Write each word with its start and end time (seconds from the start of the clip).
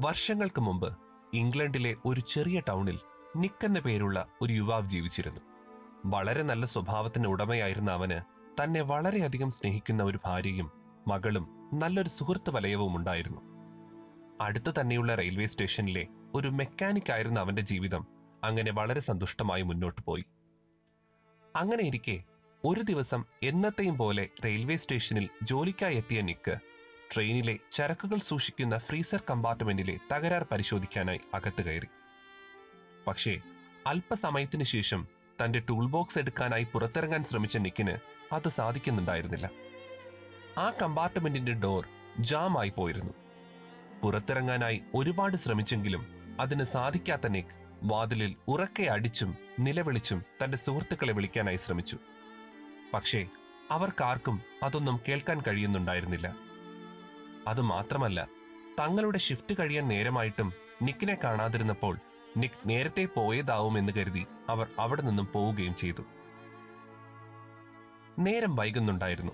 വർഷങ്ങൾക്ക് 0.00 0.60
മുമ്പ് 0.60 0.98
ഇംഗ്ലണ്ടിലെ 1.34 1.96
ഒരു 2.04 2.20
ചെറിയ 2.20 2.60
ടൗണിൽ 2.68 2.98
നിക്ക് 3.36 3.64
എന്ന 3.64 3.80
പേരുള്ള 3.80 4.26
ഒരു 4.42 4.52
യുവാവ് 4.52 4.88
ജീവിച്ചിരുന്നു. 4.88 5.40
വളരെ 6.04 6.42
നല്ല 6.42 6.66
സ്വഭാവത്തിന് 6.66 7.26
ഉടമയായിരുന്ന 7.28 7.90
അവന് 7.90 8.20
തന്നെ 8.62 8.80
വളരെയധികം 8.80 9.50
സ്നേഹിക്കുന്ന 9.50 10.02
ഒരു 10.02 10.18
ഭാര്യയും 10.24 10.70
മകളും 11.08 11.70
നല്ലൊരു 11.74 12.08
സുഹൃത്ത് 12.08 12.50
വലയവും 12.50 12.96
ഉണ്ടായിരുന്നു. 12.96 13.40
അടുത്തു 14.40 14.70
തന്നെയുള്ള 14.80 15.14
റെയിൽവേ 15.14 15.46
സ്റ്റേഷനിലെ 15.46 16.06
ഒരു 16.34 16.48
മെക്കാനിക് 16.48 17.12
ആയിരുന്ന 17.12 17.40
അവന്റെ 17.40 17.62
ജീവിതം. 17.62 18.06
അങ്ങനെ 18.44 18.72
വളരെ 18.72 19.00
സന്തുഷ്ടമായി 19.00 19.62
മുന്നോട്ട് 19.62 20.02
പോയി. 20.02 20.24
അങ്ങനെ 21.56 21.82
ഇരിക്കെ 21.82 22.22
ഒരു 22.64 22.80
ദിവസം 22.80 23.24
എന്നത്തെയും 23.42 23.98
പോലെ 23.98 24.28
റെയിൽവേ 24.44 24.76
സ്റ്റേഷനിൽ 24.76 25.28
ജോലിക്കായി 25.42 25.96
എത്തിയ 25.96 26.20
നിക്ക് 26.20 26.69
ട്രെയിനിലെ 27.14 27.58
ചരക്കുകൾ 27.72 28.18
സൂക്ഷിക്കുന്ന 28.18 28.78
ഫ്രീസർ 28.78 29.22
കമ്പാർട്ട്മെന്റിലെ 29.30 29.98
തകരാർ 30.12 30.46
പരിശോധിക്കാനായി 30.50 31.20
അകത്ത് 31.34 31.62
കയറി. 31.62 31.86
പക്ഷേ 33.06 33.40
അല്പസമയത്തിനു 33.86 34.64
ശേഷം 34.64 35.06
തന്റെ 35.44 35.62
ടൂൾ 35.68 35.86
ബോക്സ് 35.86 36.18
എടുക്കാനായി 36.18 36.66
പുറത്തിറങ്ങാൻ 36.72 37.24
ശ്രമിച്ച 37.24 37.56
നിക്കിന് 37.56 37.98
അത് 38.34 38.48
സാധിക്കുന്നുണ്ടായിരുന്നില്ല. 38.48 39.50
ആ 40.58 40.72
കമ്പാർട്ട്മെന്റിന്റെ 40.82 41.52
ഡോർ 41.52 41.88
ജാം 42.20 42.60
ആയി 42.60 42.68
പോയിരുന്നു. 42.68 43.12
പുറത്തിറങ്ങാനായി 44.02 44.82
ഒരുപാട് 44.94 45.36
ശ്രമിച്ചെങ്കിലും 45.36 46.06
അതിന് 46.40 46.64
സാധിക്കാത്ത 46.64 47.26
നിക്ക് 47.26 47.48
വാതിലിൽ 47.82 48.36
ഉറക്കെ 48.48 48.82
അടിച്ചും 48.82 49.36
നിലവിളിച്ചും 49.58 50.24
തന്റെ 50.44 50.56
സുഹൃത്തുക്കളെ 50.56 51.12
വിളിക്കാനായി 51.12 51.56
ശ്രമിച്ചു. 51.56 51.98
പക്ഷേ 52.94 53.26
അവർക്കാർക്കും 53.70 54.42
അതൊന്നും 54.62 55.00
കേൾക്കാൻ 55.08 55.40
കഴിയുന്നുണ്ടായിരുന്നില്ല. 55.40 56.49
അതുമാത്രമല്ല 57.48 58.28
തങ്ങളുടെ 58.80 59.18
ഷിഫ്റ്റ് 59.18 59.54
കഴിയാൻ 59.60 59.88
നേരമായിട്ടും 59.88 60.52
നിക്കിനെ 60.82 61.16
കാണാതിരുന്നപ്പോൾ 61.24 61.98
നിക് 62.36 62.60
നേരത്തെ 62.66 63.04
പോയതാവും 63.04 63.78
എന്ന് 63.78 63.92
കരുതി 63.92 64.26
അവർ 64.48 64.68
അവിടെ 64.78 65.02
നിന്നും 65.02 65.28
പോവുകയും 65.32 65.76
ചെയ്തു. 65.76 66.02
നേരം 68.18 68.56
വൈകുന്നുണ്ടായിരുന്നു. 68.56 69.32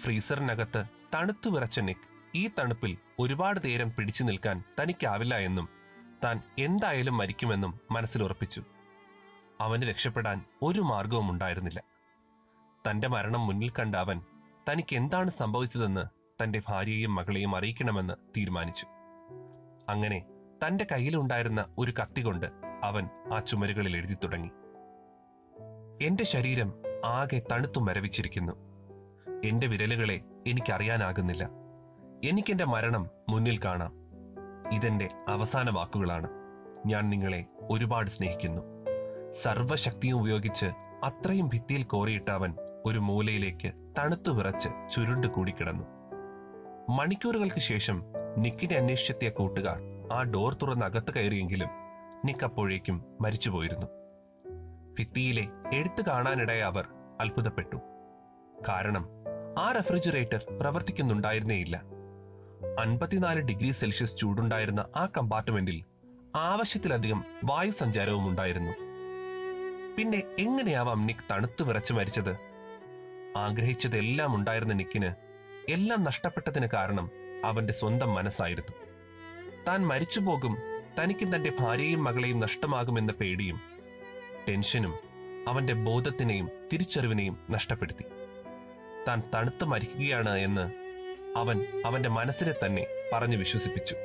ഫ്രീസറിനകത്ത് 0.00 0.84
തണുത്തു 1.14 1.50
വിറച്ച 1.50 1.80
നിക് 1.80 2.08
ഈ 2.34 2.50
തണുപ്പിൽ 2.58 2.96
ഒരുപാട് 3.18 3.60
നേരം 3.64 3.94
പിടിച്ചു 3.96 4.24
നിൽക്കാൻ 4.24 4.62
തനിക്കാവില്ല 4.80 5.34
എന്നും 5.34 5.68
താൻ 6.24 6.42
എന്തായാലും 6.58 7.16
മരിക്കുമെന്നും 7.16 7.80
മനസ്സിൽ 7.90 8.22
ഉറപ്പിച്ചു. 8.22 8.62
അവന് 9.60 9.82
രക്ഷപ്പെടാൻ 9.82 10.44
ഒരു 10.62 10.80
മാർഗവും 10.80 11.30
ഉണ്ടായിരുന്നില്ല 11.30 11.82
തന്റെ 12.88 13.08
മരണം 13.08 13.46
മുന്നിൽ 13.46 13.70
കണ്ട 13.78 13.94
അവൻ 13.96 14.20
തനിക്ക് 14.70 14.96
എന്താണ് 14.96 15.30
സംഭവിച്ചതെന്ന് 15.30 16.17
തന്റെ 16.42 16.62
ഭാര്യയെയും 16.68 17.14
മകളെയും 17.14 17.56
അറിയിക്കണമെന്ന് 17.56 18.14
തീരുമാനിച്ചു. 18.36 18.86
അങ്ങനെ 19.88 20.24
തന്റെ 20.66 20.86
കയ്യിലുണ്ടായിരുന്ന 20.92 21.64
ഒരു 21.78 21.94
കത്തി 22.02 22.20
കൊണ്ട് 22.22 22.46
അവൻ 22.84 23.08
ആ 23.34 23.38
ചുമരുകളിൽ 23.38 23.96
എഴുതി 23.96 24.16
തുടങ്ങി. 24.24 24.50
എന്റെ 26.02 26.24
ശരീരം 26.24 26.72
ആകെ 27.04 27.42
തണുത്തു 27.52 27.80
മരവിച്ചിരിക്കുന്നു 27.80 28.52
എന്റെ 29.44 29.66
വിരലുകളെ 29.66 30.20
എനിക്കറിയാനാകുന്നില്ല. 30.46 31.48
എനിക്കെന്റെ 32.24 32.64
മരണം 32.64 33.08
മുന്നിൽ 33.28 33.58
കാണാം. 33.64 33.92
ഇതെന്റെ 34.72 35.08
അവസാന 35.28 35.70
വാക്കുകളാണ്. 35.70 36.28
ഞാൻ 36.86 37.10
നിങ്ങളെ 37.10 37.44
ഒരുപാട് 37.70 38.10
സ്നേഹിക്കുന്നു. 38.10 38.62
സർവശക്തിയും 39.32 40.20
ഉപയോഗിച്ച് 40.20 40.66
അത്രയും 41.04 41.48
ഭിത്തിയിൽ 41.48 41.82
കോറിയിട്ട 41.82 42.28
അവൻ 42.28 42.54
ഒരു 42.86 42.98
മൂലയിലേക്ക് 42.98 43.94
തണുത്തു 43.98 44.30
വിറച്ച് 44.30 44.68
ചുരുണ്ടു 44.94 45.26
കൂടിക്കിടന്നു. 45.26 45.97
മണിക്കൂറുകൾക്ക് 46.90 47.60
ശേഷം 47.60 48.02
നിക്കിനെ 48.38 48.76
അന്വേഷിച്ചെത്തിയ 48.76 49.28
കൂട്ടുകാർ 49.28 49.80
ആ 50.12 50.22
ഡോർ 50.22 50.54
തുറന്ന് 50.54 50.86
അകത്ത് 50.86 51.14
കയറിയെങ്കിലും 51.14 51.68
നിക്ക് 52.24 52.44
അപ്പോഴേക്കും 52.44 53.04
മരിച്ചുപോയിരുന്നു. 53.20 53.86
ഭിത്തിയിലെ 54.98 55.46
എഴുത്ത് 55.72 56.04
കാണാനിടയ 56.04 56.60
അവർ 56.60 56.88
അത്ഭുതപ്പെട്ടു. 57.20 57.76
കാരണം 58.68 59.08
ആ 59.58 59.72
റെഫ്രിജറേറ്റർ 59.72 60.46
പ്രവർത്തിക്കുന്നുണ്ടായിരുന്നേയില്ല. 60.60 61.82
അൻപത്തിനാല് 62.80 63.40
ഡിഗ്രി 63.40 63.70
സെൽഷ്യസ് 63.70 64.16
ചൂടുണ്ടായിരുന്ന 64.16 64.84
ആ 64.96 65.06
കമ്പാർട്ട്മെന്റിൽ 65.06 65.84
ആവശ്യത്തിലധികം 66.36 67.24
വായു 67.44 67.70
സഞ്ചാരവും 67.70 68.28
ഉണ്ടായിരുന്നു. 68.28 68.72
പിന്നെ 69.96 70.22
എങ്ങനെയാവാം 70.38 71.06
നിക്ക് 71.06 71.20
തണുത്തു 71.30 71.64
വിറച്ചു 71.64 71.94
മരിച്ചത്? 71.94 72.36
ആഗ്രഹിച്ചതെല്ലാം 73.36 74.34
ഉണ്ടായിരുന്ന 74.34 74.74
നിക്കിന് 74.74 75.27
എല്ലാം 75.68 76.02
നഷ്ടപ്പെട്ടതിന് 76.02 76.68
കാരണം 76.74 77.10
അവന്റെ 77.44 77.72
സ്വന്തം 77.72 78.14
മനസ്സായിരുന്നു. 78.14 78.72
താൻ 79.68 79.86
മരിച്ചുപോകും 79.86 80.56
തനിക്ക് 80.98 81.34
തന്റെ 81.34 81.52
ഭാര്യയും 81.60 82.04
മകളെയും 82.04 82.40
നഷ്ടമാകുമെന്ന 82.40 83.12
പേടിയും 83.12 83.60
ടെൻഷനും 84.48 84.98
അവന്റെ 85.48 85.72
ബോധത്തിനെയും 85.72 86.50
തിരിച്ചറിവിനെയും 86.72 87.38
നഷ്ടപ്പെടുത്തി. 87.50 88.04
താൻ 89.08 89.22
തണുത്തു 89.34 89.64
മരിക്കുകയാണ് 89.64 90.38
എന്ന് 90.38 90.72
അവൻ 91.38 91.82
അവന്റെ 91.86 92.08
മനസ്സിനെ 92.08 92.54
തന്നെ 92.66 92.86
പറഞ്ഞു 93.12 93.36
വിശ്വസിപ്പിച്ചു. 93.36 93.96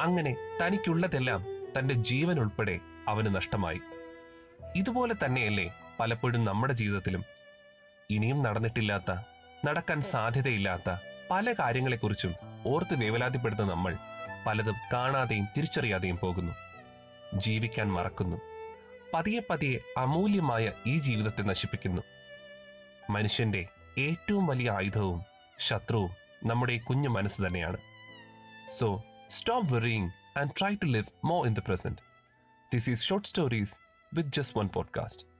അങ്ങനെ 0.00 0.58
തനിക്കുള്ളതെല്ലാം 0.62 1.44
തന്റെ 1.78 1.94
ജീവൻ 1.94 2.40
ഉൾപ്പെടെ 2.40 2.80
അവന് 3.08 3.34
നഷ്ടമായി. 3.34 3.80
ഇതുപോലെ 4.76 5.14
തന്നെയല്ലേ 5.24 5.74
പലപ്പോഴും 6.00 6.44
നമ്മുടെ 6.44 6.72
ജീവിതത്തിലും. 6.72 7.24
ഇനിയും 8.10 8.42
നടന്നിട്ടില്ലാത്ത 8.42 9.35
നടക്കാൻ 9.66 10.00
സാധ്യതയില്ലാത്ത 10.00 10.96
പല 11.30 11.52
കാര്യങ്ങളെക്കുറിച്ചും 11.52 12.34
ഓർത്ത് 12.66 13.00
വേവലാതിപ്പെടുന്ന 13.00 13.62
നമ്മൾ 13.62 13.96
പലതും 14.46 14.74
കാണാതെയും 14.92 15.48
തിരിച്ചറിയാതെയും 15.56 16.18
പോകുന്നു. 16.18 16.52
ജീവിക്കാൻ 17.34 17.92
മറക്കുന്നു. 17.92 18.36
പതിയെ 19.14 19.40
പതിയെ 19.50 19.78
അമൂല്യമായ 20.00 20.72
ഈ 20.86 20.98
ജീവിതത്തെ 20.98 21.42
നശിപ്പിക്കുന്നു. 21.42 22.02
മനുഷ്യന്റെ 23.10 23.66
ഏറ്റവും 23.98 24.46
വലിയ 24.46 24.70
ആയുധവും 24.70 25.24
ശത്രുവും 25.58 26.10
നമ്മുടെ 26.44 26.78
കുഞ്ഞു 26.78 27.08
മനസ്സ് 27.08 27.42
തന്നെയാണ്. 27.42 27.76
So 28.68 29.04
stop 29.30 29.74
worrying 29.74 30.10
and 30.38 30.50
try 30.60 30.74
to 30.74 30.86
live 30.86 31.26
more 31.26 31.46
in 31.46 31.54
the 31.54 31.58
present 31.68 31.98
this 32.74 32.90
is 32.90 33.04
short 33.04 33.28
stories 33.28 33.78
with 34.14 34.30
just 34.30 34.58
one 34.58 34.68
podcast 34.68 35.35